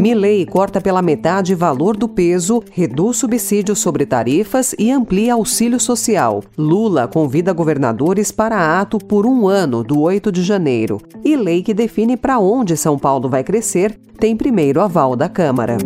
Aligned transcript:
Milei 0.00 0.46
corta 0.46 0.80
pela 0.80 1.02
metade 1.02 1.54
valor 1.54 1.94
do 1.94 2.08
peso, 2.08 2.62
reduz 2.72 3.18
subsídios 3.18 3.80
sobre 3.80 4.06
tarifas 4.06 4.74
e 4.78 4.90
amplia 4.90 5.34
auxílio 5.34 5.78
social. 5.78 6.42
Lula 6.56 7.06
convida 7.06 7.52
governadores 7.52 8.32
para 8.32 8.80
ato 8.80 8.96
por 8.96 9.26
um 9.26 9.46
ano, 9.46 9.84
do 9.84 10.00
8 10.00 10.32
de 10.32 10.42
janeiro. 10.42 11.02
E 11.22 11.36
lei 11.36 11.62
que 11.62 11.74
define 11.74 12.16
para 12.16 12.38
onde 12.38 12.78
São 12.78 12.98
Paulo 12.98 13.28
vai 13.28 13.44
crescer 13.44 13.94
tem 14.18 14.34
primeiro 14.34 14.80
aval 14.80 15.14
da 15.14 15.28
Câmara. 15.28 15.76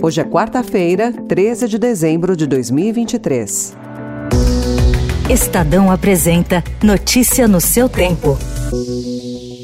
Hoje 0.00 0.20
é 0.20 0.24
quarta-feira, 0.24 1.12
13 1.12 1.66
de 1.66 1.78
dezembro 1.78 2.36
de 2.36 2.46
2023. 2.46 3.76
Estadão 5.28 5.90
apresenta 5.90 6.62
Notícia 6.80 7.48
no 7.48 7.60
seu 7.60 7.88
tempo. 7.88 8.38
O 8.72 9.59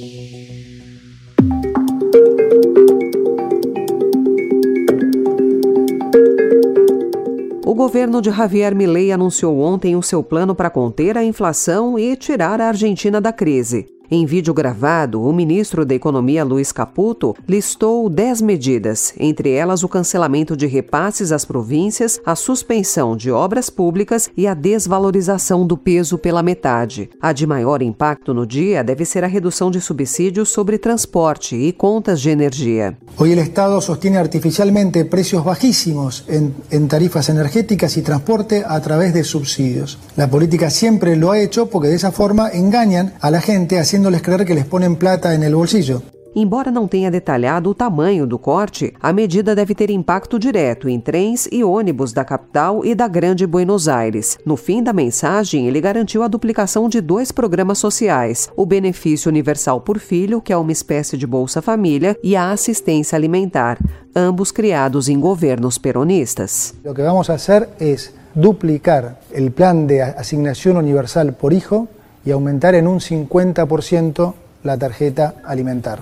governo 7.77 8.23
de 8.23 8.31
Javier 8.31 8.75
Milei 8.75 9.13
anunciou 9.13 9.61
ontem 9.61 9.95
o 9.95 10.03
seu 10.03 10.23
plano 10.23 10.55
para 10.55 10.71
conter 10.71 11.17
a 11.17 11.23
inflação 11.23 11.99
e 11.99 12.17
tirar 12.17 12.61
a 12.61 12.69
Argentina 12.69 13.21
da 13.21 13.33
crise. 13.33 13.96
Em 14.09 14.25
vídeo 14.25 14.55
gravado, 14.55 15.21
o 15.21 15.33
ministro 15.33 15.85
da 15.85 15.93
Economia 15.93 16.45
Luiz 16.45 16.71
Caputo 16.71 17.35
listou 17.49 18.09
10 18.09 18.41
medidas, 18.41 19.13
entre 19.19 19.51
elas 19.51 19.83
o 19.83 19.89
cancelamento 19.89 20.57
de 20.57 20.65
repasses 20.65 21.33
às 21.33 21.45
províncias, 21.45 22.21
a 22.25 22.37
suspensão 22.37 23.17
de 23.17 23.33
obras 23.33 23.69
públicas 23.69 24.31
e 24.37 24.47
a 24.47 24.55
desvalorização 24.55 25.67
do 25.67 25.77
peso 25.77 26.19
pela 26.19 26.41
metade. 26.41 27.11
A 27.21 27.33
de 27.33 27.49
maior 27.49 27.83
impacto 27.83 28.33
no 28.33 28.47
dia 28.47 28.85
deve 28.85 29.05
ser 29.05 29.25
a 29.25 29.27
redução 29.27 29.73
de 29.73 29.81
subsídios 29.81 30.51
sobre 30.51 30.79
transporte 30.79 31.57
e 31.57 31.73
contas 31.73 32.21
de 32.21 32.31
energia. 32.31 32.97
Hoje 33.19 33.35
o 33.35 33.41
Estado 33.41 33.81
sostiene 33.81 34.19
artificialmente 34.19 35.05
preços 35.05 35.43
bajíssimos 35.43 36.25
em, 36.29 36.87
tarifas 36.87 37.29
energéticas 37.29 37.97
e 37.97 38.03
transporte 38.03 38.63
a 38.65 38.79
través 38.79 39.13
de 39.13 39.25
subsídios. 39.25 39.99
A 40.17 40.29
política 40.29 40.71
sempre 40.71 41.17
lo 41.17 41.33
ha 41.33 41.41
hecho 41.41 41.67
porque 41.67 41.89
dessa 41.89 42.13
forma 42.13 42.55
enganam 42.55 43.11
a 43.21 43.31
la 43.31 43.41
gente 43.41 43.77
haciendo 43.77 43.96
haciéndoles 43.97 44.21
creer 44.21 44.45
que 44.45 44.55
les 44.55 44.67
ponen 44.67 44.97
plata 44.97 45.35
en 45.35 45.43
el 45.43 45.55
bolsillo. 45.55 46.03
Embora 46.39 46.71
não 46.71 46.87
tenha 46.87 47.11
detalhado 47.11 47.71
o 47.71 47.75
tamanho 47.75 48.27
do 48.27 48.39
corte, 48.39 48.93
a 49.01 49.11
medida 49.11 49.55
deve 49.55 49.75
ter 49.75 49.89
impacto 49.89 50.39
direto 50.39 50.87
em 50.87 51.01
trens 51.01 51.49
e 51.51 51.65
ônibus 51.65 52.13
da 52.13 52.27
capital 52.27 52.85
e 52.85 52.95
da 52.95 53.09
Grande 53.09 53.47
Buenos 53.47 53.89
Aires. 53.89 54.37
No 54.45 54.55
fim 54.55 54.83
da 54.83 54.93
mensagem, 54.93 55.67
ele 55.67 55.81
garantiu 55.81 56.23
a 56.23 56.29
duplicação 56.29 56.91
de 56.91 57.01
dois 57.01 57.33
programas 57.33 57.79
sociais: 57.79 58.51
o 58.55 58.67
Benefício 58.67 59.31
Universal 59.31 59.81
por 59.81 59.99
Filho, 59.99 60.43
que 60.43 60.53
é 60.53 60.57
uma 60.59 60.73
espécie 60.73 61.17
de 61.17 61.27
Bolsa 61.27 61.63
Família, 61.63 62.15
e 62.23 62.37
a 62.37 62.51
Assistência 62.51 63.17
Alimentar, 63.17 63.79
ambos 64.15 64.53
criados 64.53 65.09
em 65.09 65.19
governos 65.19 65.79
peronistas. 65.79 66.75
O 66.85 66.93
que 66.93 67.01
vamos 67.01 67.29
fazer 67.29 67.67
é 67.81 67.97
duplicar 68.35 69.17
o 69.33 69.51
Plano 69.53 69.87
de 69.87 70.03
Asignação 70.03 70.77
Universal 70.77 71.33
por 71.33 71.55
Hijo 71.55 71.89
y 72.27 72.33
aumentar 72.33 72.75
en 72.75 72.89
un 72.89 72.99
50% 72.99 74.35
la 74.65 74.77
tarjeta 74.77 75.37
alimentar. 75.45 76.01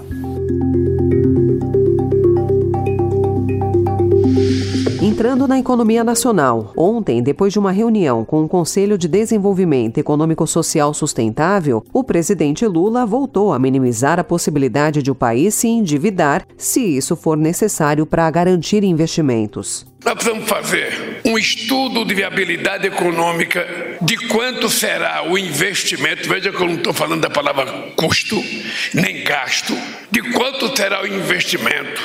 Entrando 5.02 5.46
na 5.46 5.58
economia 5.58 6.02
nacional, 6.02 6.72
ontem, 6.74 7.22
depois 7.22 7.52
de 7.52 7.58
uma 7.58 7.70
reunião 7.70 8.24
com 8.24 8.42
o 8.42 8.48
Conselho 8.48 8.96
de 8.96 9.06
Desenvolvimento 9.06 9.98
Econômico-Social 9.98 10.94
Sustentável, 10.94 11.84
o 11.92 12.02
presidente 12.02 12.66
Lula 12.66 13.04
voltou 13.04 13.52
a 13.52 13.58
minimizar 13.58 14.18
a 14.18 14.24
possibilidade 14.24 15.02
de 15.02 15.10
o 15.10 15.14
país 15.14 15.54
se 15.54 15.68
endividar 15.68 16.46
se 16.56 16.80
isso 16.80 17.14
for 17.14 17.36
necessário 17.36 18.06
para 18.06 18.30
garantir 18.30 18.82
investimentos. 18.82 19.86
Nós 20.04 20.14
precisamos 20.14 20.48
fazer 20.48 21.03
um 21.24 21.38
estudo 21.38 22.04
de 22.04 22.14
viabilidade 22.14 22.86
econômica 22.86 23.66
de 24.02 24.16
quanto 24.28 24.68
será 24.68 25.24
o 25.26 25.38
investimento. 25.38 26.28
Veja 26.28 26.52
que 26.52 26.60
eu 26.60 26.66
não 26.66 26.74
estou 26.74 26.92
falando 26.92 27.22
da 27.22 27.30
palavra 27.30 27.66
custo, 27.96 28.42
nem 28.92 29.24
gasto. 29.24 29.74
De 30.10 30.20
quanto 30.32 30.76
será 30.76 31.02
o 31.02 31.06
investimento 31.06 32.02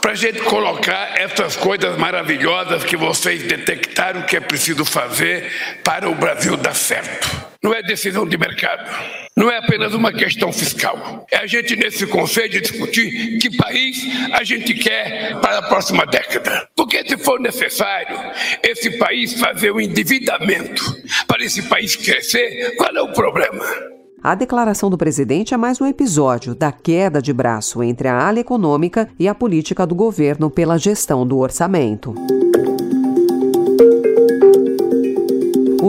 para 0.00 0.12
a 0.12 0.14
gente 0.14 0.40
colocar 0.42 1.18
essas 1.18 1.56
coisas 1.56 1.96
maravilhosas 1.98 2.84
que 2.84 2.96
vocês 2.96 3.42
detectaram 3.42 4.22
que 4.22 4.36
é 4.36 4.40
preciso 4.40 4.84
fazer 4.84 5.50
para 5.82 6.08
o 6.08 6.14
Brasil 6.14 6.56
dar 6.56 6.74
certo. 6.74 7.49
Não 7.62 7.74
é 7.74 7.82
decisão 7.82 8.26
de 8.26 8.38
mercado. 8.38 8.90
Não 9.36 9.50
é 9.50 9.58
apenas 9.58 9.92
uma 9.92 10.10
questão 10.10 10.50
fiscal. 10.50 11.26
É 11.30 11.36
a 11.36 11.46
gente, 11.46 11.76
nesse 11.76 12.06
conselho, 12.06 12.58
discutir 12.58 13.38
que 13.38 13.54
país 13.54 13.98
a 14.32 14.42
gente 14.42 14.72
quer 14.72 15.38
para 15.40 15.58
a 15.58 15.62
próxima 15.62 16.06
década. 16.06 16.66
Porque, 16.74 17.06
se 17.06 17.18
for 17.18 17.38
necessário, 17.38 18.16
esse 18.62 18.96
país 18.98 19.38
fazer 19.38 19.72
o 19.72 19.76
um 19.76 19.80
endividamento 19.80 20.82
para 21.26 21.44
esse 21.44 21.62
país 21.62 21.94
crescer, 21.96 22.76
qual 22.76 22.96
é 22.96 23.02
o 23.02 23.12
problema? 23.12 23.62
A 24.22 24.34
declaração 24.34 24.88
do 24.88 24.96
presidente 24.96 25.52
é 25.52 25.56
mais 25.58 25.80
um 25.82 25.86
episódio 25.86 26.54
da 26.54 26.72
queda 26.72 27.20
de 27.20 27.32
braço 27.32 27.82
entre 27.82 28.08
a 28.08 28.26
ala 28.26 28.40
econômica 28.40 29.08
e 29.18 29.28
a 29.28 29.34
política 29.34 29.86
do 29.86 29.94
governo 29.94 30.50
pela 30.50 30.78
gestão 30.78 31.26
do 31.26 31.38
orçamento. 31.38 32.14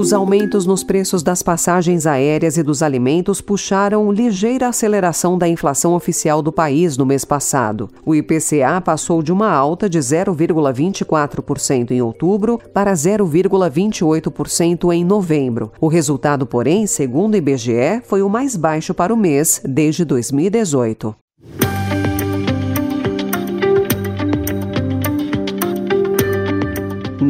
Os 0.01 0.13
aumentos 0.13 0.66
nos 0.66 0.84
preços 0.84 1.22
das 1.22 1.44
passagens 1.44 2.07
aéreas 2.07 2.57
e 2.57 2.63
dos 2.63 2.81
alimentos 2.81 3.39
puxaram 3.39 4.12
ligeira 4.12 4.67
aceleração 4.67 5.38
da 5.38 5.47
inflação 5.47 5.94
oficial 5.94 6.41
do 6.41 6.51
país 6.51 6.97
no 6.97 7.06
mês 7.06 7.23
passado. 7.23 7.88
O 8.03 8.16
IPCA 8.16 8.81
passou 8.84 9.22
de 9.22 9.31
uma 9.31 9.51
alta 9.51 9.88
de 9.88 10.00
0,24% 10.00 11.91
em 11.91 12.01
outubro 12.01 12.59
para 12.73 12.91
0,28% 12.94 14.91
em 14.91 15.06
novembro. 15.06 15.72
O 15.79 15.88
resultado, 15.88 16.47
porém, 16.47 16.88
segundo 16.88 17.35
o 17.35 17.38
IBGE, 17.38 18.01
foi 18.03 18.23
o 18.23 18.29
mais 18.29 18.56
baixo 18.56 18.95
para 18.95 19.13
o 19.13 19.17
mês 19.17 19.61
desde 19.63 20.03
2018. 20.03 21.16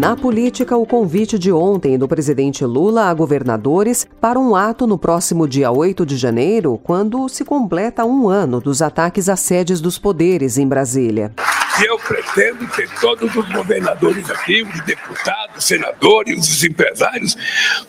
Na 0.01 0.16
política, 0.16 0.75
o 0.75 0.84
convite 0.84 1.38
de 1.38 1.51
ontem 1.51 1.95
do 1.95 2.07
presidente 2.07 2.66
Lula 2.66 3.03
a 3.03 3.13
governadores 3.13 4.07
para 4.19 4.39
um 4.39 4.56
ato 4.56 4.88
no 4.88 4.97
próximo 4.97 5.47
dia 5.47 5.72
8 5.72 6.07
de 6.07 6.17
janeiro, 6.17 6.79
quando 6.84 7.29
se 7.29 7.45
completa 7.45 8.03
um 8.03 8.28
ano 8.28 8.59
dos 8.59 8.81
ataques 8.81 9.29
às 9.29 9.41
sedes 9.41 9.79
dos 9.79 10.00
poderes 10.00 10.57
em 10.57 10.67
Brasília. 10.67 11.31
E 11.81 11.85
eu 11.85 11.97
pretendo 11.97 12.67
ter 12.67 12.87
todos 12.99 13.35
os 13.35 13.49
governadores 13.49 14.29
aqui, 14.29 14.61
os 14.61 14.85
deputados, 14.85 15.65
senadores, 15.65 16.47
os 16.47 16.63
empresários, 16.63 17.35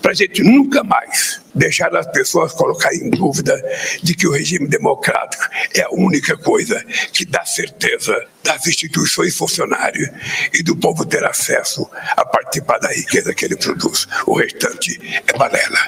para 0.00 0.12
a 0.12 0.14
gente 0.14 0.42
nunca 0.42 0.82
mais 0.82 1.42
deixar 1.54 1.94
as 1.94 2.06
pessoas 2.06 2.52
colocar 2.52 2.94
em 2.94 3.10
dúvida 3.10 3.54
de 4.02 4.14
que 4.14 4.26
o 4.26 4.32
regime 4.32 4.66
democrático 4.66 5.44
é 5.74 5.82
a 5.82 5.90
única 5.90 6.38
coisa 6.38 6.82
que 7.12 7.26
dá 7.26 7.44
certeza 7.44 8.16
das 8.42 8.66
instituições 8.66 9.36
funcionárias 9.36 10.08
e 10.54 10.62
do 10.62 10.74
povo 10.74 11.04
ter 11.04 11.24
acesso 11.24 11.86
a 12.16 12.24
participar 12.24 12.78
da 12.78 12.88
riqueza 12.88 13.34
que 13.34 13.44
ele 13.44 13.56
produz. 13.56 14.08
O 14.26 14.38
restante 14.38 14.98
é 15.26 15.36
balela. 15.36 15.81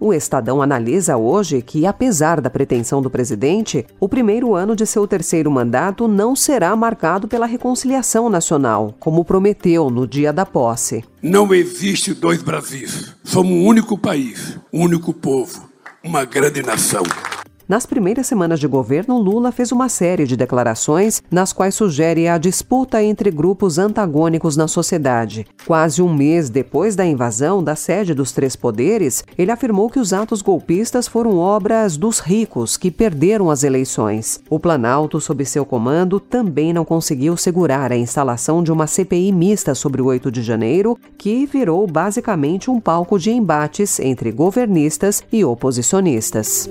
O 0.00 0.12
Estadão 0.12 0.62
analisa 0.62 1.16
hoje 1.16 1.60
que, 1.60 1.84
apesar 1.84 2.40
da 2.40 2.48
pretensão 2.48 3.02
do 3.02 3.10
presidente, 3.10 3.84
o 3.98 4.08
primeiro 4.08 4.54
ano 4.54 4.76
de 4.76 4.86
seu 4.86 5.08
terceiro 5.08 5.50
mandato 5.50 6.06
não 6.06 6.36
será 6.36 6.74
marcado 6.76 7.26
pela 7.26 7.46
reconciliação 7.46 8.30
nacional, 8.30 8.94
como 9.00 9.24
prometeu 9.24 9.90
no 9.90 10.06
dia 10.06 10.32
da 10.32 10.46
posse. 10.46 11.04
Não 11.20 11.52
existe 11.52 12.14
dois 12.14 12.42
Brasis. 12.42 13.16
Somos 13.24 13.52
um 13.52 13.66
único 13.66 13.98
país, 13.98 14.56
um 14.72 14.82
único 14.84 15.12
povo, 15.12 15.68
uma 16.04 16.24
grande 16.24 16.62
nação. 16.62 17.02
Nas 17.68 17.84
primeiras 17.84 18.26
semanas 18.26 18.58
de 18.58 18.66
governo, 18.66 19.18
Lula 19.18 19.52
fez 19.52 19.70
uma 19.72 19.90
série 19.90 20.26
de 20.26 20.38
declarações 20.38 21.22
nas 21.30 21.52
quais 21.52 21.74
sugere 21.74 22.26
a 22.26 22.38
disputa 22.38 23.02
entre 23.02 23.30
grupos 23.30 23.78
antagônicos 23.78 24.56
na 24.56 24.66
sociedade. 24.66 25.46
Quase 25.66 26.00
um 26.00 26.10
mês 26.10 26.48
depois 26.48 26.96
da 26.96 27.04
invasão 27.04 27.62
da 27.62 27.76
sede 27.76 28.14
dos 28.14 28.32
três 28.32 28.56
poderes, 28.56 29.22
ele 29.36 29.50
afirmou 29.50 29.90
que 29.90 30.00
os 30.00 30.14
atos 30.14 30.40
golpistas 30.40 31.06
foram 31.06 31.36
obras 31.36 31.98
dos 31.98 32.20
ricos 32.20 32.78
que 32.78 32.90
perderam 32.90 33.50
as 33.50 33.62
eleições. 33.62 34.40
O 34.48 34.58
Planalto, 34.58 35.20
sob 35.20 35.44
seu 35.44 35.66
comando, 35.66 36.18
também 36.18 36.72
não 36.72 36.86
conseguiu 36.86 37.36
segurar 37.36 37.92
a 37.92 37.96
instalação 37.98 38.62
de 38.62 38.72
uma 38.72 38.86
CPI 38.86 39.30
mista 39.30 39.74
sobre 39.74 40.00
o 40.00 40.06
8 40.06 40.32
de 40.32 40.42
janeiro, 40.42 40.98
que 41.18 41.44
virou 41.44 41.86
basicamente 41.86 42.70
um 42.70 42.80
palco 42.80 43.18
de 43.18 43.30
embates 43.30 44.00
entre 44.00 44.32
governistas 44.32 45.22
e 45.30 45.44
oposicionistas. 45.44 46.66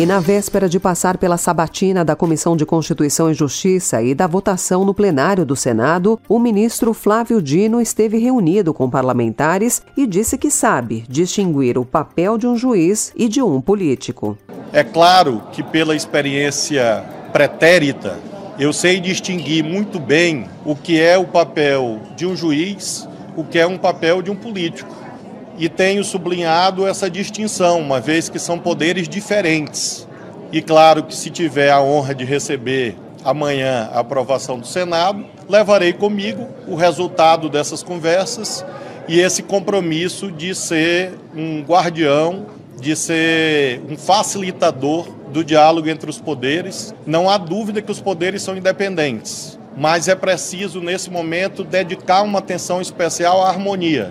E 0.00 0.06
na 0.06 0.18
véspera 0.18 0.66
de 0.66 0.80
passar 0.80 1.18
pela 1.18 1.36
sabatina 1.36 2.02
da 2.02 2.16
Comissão 2.16 2.56
de 2.56 2.64
Constituição 2.64 3.30
e 3.30 3.34
Justiça 3.34 4.00
e 4.00 4.14
da 4.14 4.26
votação 4.26 4.82
no 4.82 4.94
plenário 4.94 5.44
do 5.44 5.54
Senado, 5.54 6.18
o 6.26 6.38
ministro 6.38 6.94
Flávio 6.94 7.42
Dino 7.42 7.82
esteve 7.82 8.16
reunido 8.16 8.72
com 8.72 8.88
parlamentares 8.88 9.82
e 9.94 10.06
disse 10.06 10.38
que 10.38 10.50
sabe 10.50 11.04
distinguir 11.06 11.76
o 11.76 11.84
papel 11.84 12.38
de 12.38 12.46
um 12.46 12.56
juiz 12.56 13.12
e 13.14 13.28
de 13.28 13.42
um 13.42 13.60
político. 13.60 14.38
É 14.72 14.82
claro 14.82 15.42
que, 15.52 15.62
pela 15.62 15.94
experiência 15.94 17.04
pretérita, 17.30 18.18
eu 18.58 18.72
sei 18.72 19.00
distinguir 19.00 19.62
muito 19.62 20.00
bem 20.00 20.46
o 20.64 20.74
que 20.74 20.98
é 20.98 21.18
o 21.18 21.26
papel 21.26 22.00
de 22.16 22.24
um 22.24 22.34
juiz, 22.34 23.06
o 23.36 23.44
que 23.44 23.58
é 23.58 23.66
um 23.66 23.76
papel 23.76 24.22
de 24.22 24.30
um 24.30 24.36
político 24.36 25.09
e 25.60 25.68
tenho 25.68 26.02
sublinhado 26.02 26.86
essa 26.86 27.10
distinção, 27.10 27.80
uma 27.80 28.00
vez 28.00 28.30
que 28.30 28.38
são 28.38 28.58
poderes 28.58 29.06
diferentes. 29.06 30.08
E 30.50 30.62
claro 30.62 31.02
que 31.02 31.14
se 31.14 31.28
tiver 31.28 31.70
a 31.70 31.82
honra 31.82 32.14
de 32.14 32.24
receber 32.24 32.96
amanhã 33.22 33.90
a 33.92 34.00
aprovação 34.00 34.58
do 34.58 34.66
Senado, 34.66 35.22
levarei 35.46 35.92
comigo 35.92 36.48
o 36.66 36.74
resultado 36.74 37.50
dessas 37.50 37.82
conversas 37.82 38.64
e 39.06 39.20
esse 39.20 39.42
compromisso 39.42 40.32
de 40.32 40.54
ser 40.54 41.12
um 41.36 41.60
guardião, 41.60 42.46
de 42.80 42.96
ser 42.96 43.82
um 43.86 43.98
facilitador 43.98 45.10
do 45.28 45.44
diálogo 45.44 45.90
entre 45.90 46.08
os 46.08 46.18
poderes. 46.18 46.94
Não 47.06 47.28
há 47.28 47.36
dúvida 47.36 47.82
que 47.82 47.92
os 47.92 48.00
poderes 48.00 48.40
são 48.40 48.56
independentes, 48.56 49.58
mas 49.76 50.08
é 50.08 50.14
preciso, 50.14 50.80
nesse 50.80 51.10
momento, 51.10 51.62
dedicar 51.62 52.22
uma 52.22 52.38
atenção 52.38 52.80
especial 52.80 53.42
à 53.42 53.50
harmonia. 53.50 54.10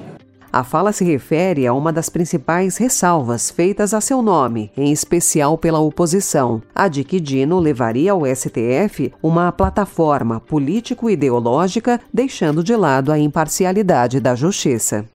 A 0.51 0.63
fala 0.63 0.91
se 0.91 1.05
refere 1.05 1.67
a 1.67 1.73
uma 1.73 1.93
das 1.93 2.09
principais 2.09 2.77
ressalvas 2.77 3.51
feitas 3.51 3.93
a 3.93 4.01
seu 4.01 4.21
nome, 4.21 4.71
em 4.75 4.91
especial 4.91 5.57
pela 5.57 5.79
oposição, 5.79 6.61
a 6.73 6.87
de 6.87 7.03
que 7.03 7.19
Dino 7.19 7.59
levaria 7.59 8.11
ao 8.11 8.25
STF 8.25 9.13
uma 9.21 9.51
plataforma 9.51 10.39
político-ideológica, 10.39 11.99
deixando 12.11 12.63
de 12.63 12.75
lado 12.75 13.11
a 13.11 13.19
imparcialidade 13.19 14.19
da 14.19 14.33
justiça. 14.33 15.05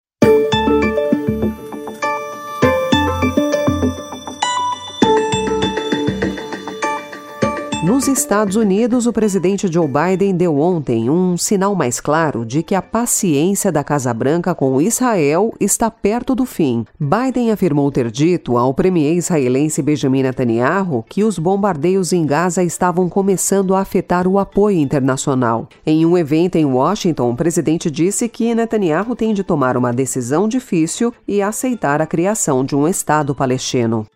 Nos 8.05 8.19
Estados 8.19 8.55
Unidos, 8.55 9.07
o 9.07 9.15
presidente 9.15 9.67
Joe 9.73 9.89
Biden 9.89 10.37
deu 10.37 10.59
ontem 10.59 11.09
um 11.09 11.39
sinal 11.39 11.75
mais 11.75 12.01
claro 12.01 12.45
de 12.45 12.63
que 12.63 12.75
a 12.75 12.83
paciência 12.83 13.73
da 13.73 13.83
Casa 13.83 14.13
Branca 14.13 14.55
com 14.55 14.79
Israel 14.79 15.55
está 15.59 15.91
perto 15.91 16.35
do 16.35 16.45
fim. 16.45 16.85
Biden 17.01 17.51
afirmou 17.51 17.91
ter 17.91 18.11
dito 18.11 18.59
ao 18.59 18.75
premier 18.75 19.15
israelense 19.15 19.81
Benjamin 19.81 20.25
Netanyahu 20.25 21.03
que 21.09 21.25
os 21.25 21.39
bombardeios 21.39 22.13
em 22.13 22.27
Gaza 22.27 22.63
estavam 22.63 23.09
começando 23.09 23.75
a 23.75 23.81
afetar 23.81 24.29
o 24.29 24.39
apoio 24.39 24.77
internacional. 24.77 25.67
Em 25.87 26.05
um 26.05 26.19
evento 26.19 26.57
em 26.57 26.67
Washington, 26.67 27.31
o 27.31 27.37
presidente 27.37 27.91
disse 27.91 28.29
que 28.29 28.55
Netanyahu 28.55 29.17
tem 29.17 29.33
de 29.33 29.43
tomar 29.43 29.79
uma 29.79 29.95
decisão 29.95 30.47
difícil 30.47 31.11
e 31.27 31.41
aceitar 31.41 32.03
a 32.03 32.07
criação 32.07 32.67
de 32.67 32.77
um 32.77 32.87
Estado 32.87 33.35
palestino. 33.35 34.07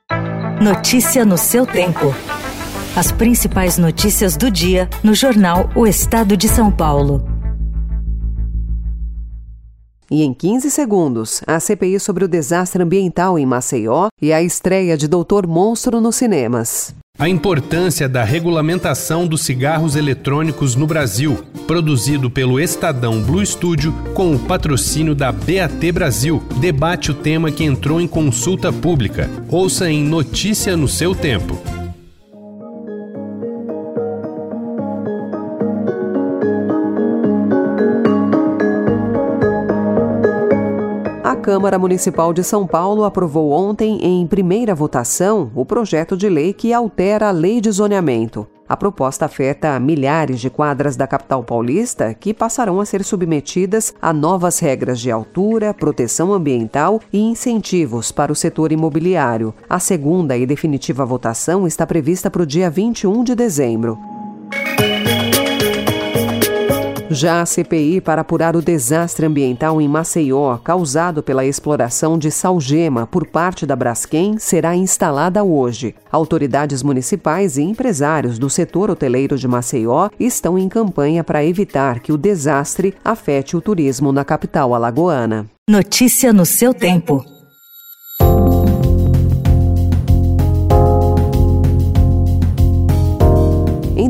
Notícia 0.60 1.24
no 1.24 1.38
seu 1.38 1.64
tempo. 1.64 2.12
As 2.96 3.12
principais 3.12 3.78
notícias 3.78 4.36
do 4.36 4.50
dia 4.50 4.88
no 5.04 5.14
jornal 5.14 5.70
O 5.74 5.86
Estado 5.86 6.36
de 6.36 6.48
São 6.48 6.70
Paulo. 6.70 7.22
E 10.10 10.22
em 10.22 10.32
15 10.32 10.70
segundos, 10.70 11.42
a 11.46 11.60
CPI 11.60 12.00
sobre 12.00 12.24
o 12.24 12.28
desastre 12.28 12.82
ambiental 12.82 13.38
em 13.38 13.44
Maceió 13.44 14.08
e 14.20 14.32
a 14.32 14.42
estreia 14.42 14.96
de 14.96 15.06
Doutor 15.06 15.46
Monstro 15.46 16.00
nos 16.00 16.16
cinemas. 16.16 16.94
A 17.18 17.28
importância 17.28 18.08
da 18.08 18.24
regulamentação 18.24 19.26
dos 19.26 19.42
cigarros 19.42 19.94
eletrônicos 19.94 20.74
no 20.74 20.86
Brasil, 20.86 21.44
produzido 21.66 22.30
pelo 22.30 22.58
Estadão 22.58 23.20
Blue 23.20 23.44
Studio 23.44 23.92
com 24.14 24.34
o 24.34 24.38
patrocínio 24.38 25.14
da 25.14 25.30
BAT 25.30 25.92
Brasil, 25.92 26.42
debate 26.58 27.10
o 27.10 27.14
tema 27.14 27.52
que 27.52 27.64
entrou 27.64 28.00
em 28.00 28.08
consulta 28.08 28.72
pública. 28.72 29.28
Ouça 29.48 29.90
em 29.90 30.02
Notícia 30.02 30.76
no 30.76 30.88
seu 30.88 31.14
tempo. 31.14 31.77
Câmara 41.48 41.78
Municipal 41.78 42.34
de 42.34 42.44
São 42.44 42.66
Paulo 42.66 43.04
aprovou 43.04 43.52
ontem, 43.52 44.04
em 44.04 44.26
primeira 44.26 44.74
votação, 44.74 45.50
o 45.54 45.64
projeto 45.64 46.14
de 46.14 46.28
lei 46.28 46.52
que 46.52 46.74
altera 46.74 47.28
a 47.28 47.30
lei 47.30 47.58
de 47.58 47.70
zoneamento. 47.70 48.46
A 48.68 48.76
proposta 48.76 49.24
afeta 49.24 49.80
milhares 49.80 50.40
de 50.40 50.50
quadras 50.50 50.94
da 50.94 51.06
capital 51.06 51.42
paulista 51.42 52.12
que 52.12 52.34
passarão 52.34 52.82
a 52.82 52.84
ser 52.84 53.02
submetidas 53.02 53.94
a 53.98 54.12
novas 54.12 54.58
regras 54.58 55.00
de 55.00 55.10
altura, 55.10 55.72
proteção 55.72 56.34
ambiental 56.34 57.00
e 57.10 57.18
incentivos 57.18 58.12
para 58.12 58.30
o 58.30 58.36
setor 58.36 58.70
imobiliário. 58.70 59.54
A 59.70 59.78
segunda 59.78 60.36
e 60.36 60.44
definitiva 60.44 61.06
votação 61.06 61.66
está 61.66 61.86
prevista 61.86 62.30
para 62.30 62.42
o 62.42 62.46
dia 62.46 62.68
21 62.68 63.24
de 63.24 63.34
dezembro. 63.34 63.98
Já 67.10 67.40
a 67.40 67.46
CPI 67.46 68.02
para 68.02 68.20
apurar 68.20 68.54
o 68.54 68.60
desastre 68.60 69.24
ambiental 69.24 69.80
em 69.80 69.88
Maceió, 69.88 70.58
causado 70.58 71.22
pela 71.22 71.44
exploração 71.44 72.18
de 72.18 72.30
salgema 72.30 73.06
por 73.06 73.26
parte 73.26 73.64
da 73.64 73.74
Braskem, 73.74 74.38
será 74.38 74.76
instalada 74.76 75.42
hoje. 75.42 75.94
Autoridades 76.12 76.82
municipais 76.82 77.56
e 77.56 77.62
empresários 77.62 78.38
do 78.38 78.50
setor 78.50 78.90
hoteleiro 78.90 79.38
de 79.38 79.48
Maceió 79.48 80.10
estão 80.20 80.58
em 80.58 80.68
campanha 80.68 81.24
para 81.24 81.44
evitar 81.44 82.00
que 82.00 82.12
o 82.12 82.18
desastre 82.18 82.94
afete 83.02 83.56
o 83.56 83.60
turismo 83.60 84.12
na 84.12 84.24
capital 84.24 84.74
alagoana. 84.74 85.46
Notícia 85.68 86.30
no 86.30 86.44
seu 86.44 86.74
tempo. 86.74 87.37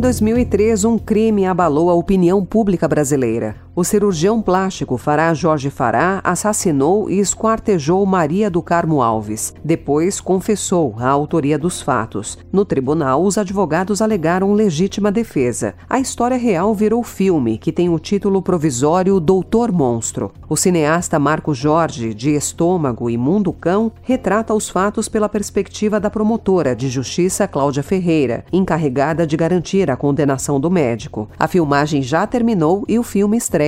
2003, 0.08 0.87
um 0.87 0.96
crime 0.96 1.44
abalou 1.44 1.90
a 1.90 1.94
opinião 1.94 2.43
pública 2.43 2.88
brasileira. 2.88 3.56
O 3.78 3.84
cirurgião 3.84 4.42
plástico 4.42 4.96
Fará 4.96 5.32
Jorge 5.32 5.70
Fará 5.70 6.20
assassinou 6.25 7.08
e 7.08 7.20
esquartejou 7.20 8.04
Maria 8.04 8.50
do 8.50 8.61
Carmo 8.61 9.00
Alves. 9.00 9.54
Depois 9.64 10.20
confessou 10.20 10.97
a 10.99 11.08
autoria 11.08 11.56
dos 11.56 11.80
fatos. 11.80 12.37
No 12.50 12.64
tribunal, 12.64 13.23
os 13.23 13.38
advogados 13.38 14.02
alegaram 14.02 14.52
legítima 14.52 15.12
defesa. 15.12 15.76
A 15.88 16.00
história 16.00 16.37
real 16.37 16.75
virou 16.75 17.04
filme, 17.04 17.56
que 17.56 17.70
tem 17.70 17.88
o 17.88 18.00
título 18.00 18.42
provisório 18.42 19.20
Doutor 19.20 19.70
Monstro. 19.70 20.32
O 20.49 20.56
cineasta 20.56 21.16
Marco 21.16 21.54
Jorge, 21.54 22.12
de 22.12 22.30
Estômago 22.30 23.08
e 23.08 23.16
Mundo 23.16 23.52
Cão, 23.52 23.92
retrata 24.02 24.52
os 24.54 24.68
fatos 24.68 25.08
pela 25.08 25.28
perspectiva 25.28 26.00
da 26.00 26.11
promotora 26.11 26.75
de 26.75 26.88
justiça 26.88 27.47
Cláudia 27.47 27.85
Ferreira, 27.85 28.44
encarregada 28.52 29.25
de 29.25 29.37
garantir 29.37 29.88
a 29.88 29.97
condenação 29.97 30.58
do 30.58 30.68
médico. 30.68 31.28
A 31.38 31.47
filmagem 31.47 32.02
já 32.02 32.26
terminou 32.26 32.85
e 32.88 32.99
o 32.99 33.04
filme 33.04 33.37
estreia 33.37 33.67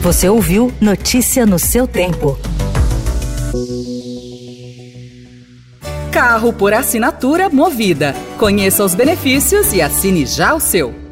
Você 0.00 0.30
ouviu 0.30 0.72
Notícia 0.80 1.44
no 1.44 1.58
seu 1.58 1.86
tempo. 1.86 2.38
Carro 6.10 6.54
por 6.54 6.72
assinatura 6.72 7.50
Movida. 7.50 8.14
Conheça 8.38 8.82
os 8.82 8.94
benefícios 8.94 9.74
e 9.74 9.82
assine 9.82 10.24
já 10.24 10.54
o 10.54 10.60
seu. 10.60 11.09